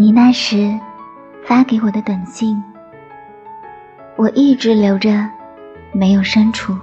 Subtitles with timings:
[0.00, 0.80] 你那时
[1.44, 2.64] 发给我的短信，
[4.16, 5.28] 我一直留着，
[5.92, 6.74] 没有删除，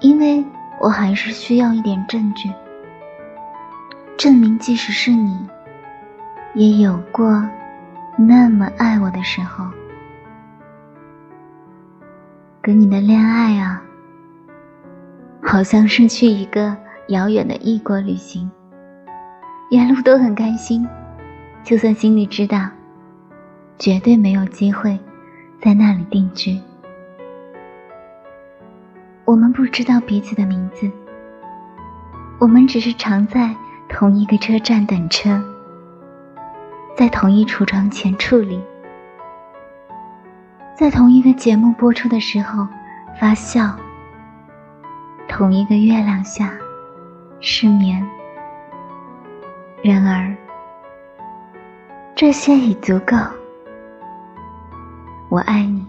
[0.00, 0.42] 因为
[0.80, 2.50] 我还是需要一点证据，
[4.16, 5.46] 证明即使是你，
[6.54, 7.46] 也有过
[8.16, 9.66] 那么爱我的时候。
[12.62, 13.82] 跟你的恋爱啊，
[15.42, 16.74] 好像是去一个
[17.08, 18.50] 遥远的异国旅行，
[19.68, 20.88] 沿路都很开心，
[21.64, 22.68] 就算心里知道，
[23.78, 24.98] 绝对没有机会
[25.62, 26.60] 在那里定居。
[29.24, 30.90] 我们不知道彼此的名字，
[32.38, 33.56] 我们只是常在
[33.88, 35.42] 同一个车站等车，
[36.94, 38.60] 在同一橱窗前矗立。
[40.76, 42.68] 在同一个节目播出的时候
[43.18, 43.74] 发笑，
[45.26, 46.52] 同一个月亮下
[47.40, 48.06] 失眠。
[49.82, 50.33] 然而，
[52.16, 53.16] 这些已足够。
[55.28, 55.84] 我爱你，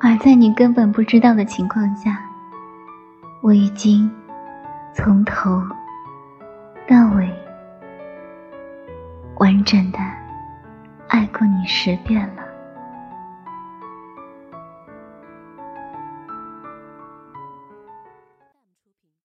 [0.00, 2.18] 而在你根本不知道的情况下，
[3.40, 4.10] 我已经
[4.92, 5.62] 从头
[6.88, 7.32] 到尾
[9.36, 9.98] 完整的。
[11.08, 12.42] 爱过你十遍了。